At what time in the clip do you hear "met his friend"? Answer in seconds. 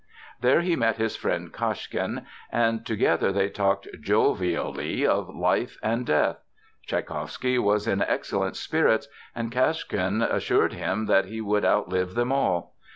0.75-1.53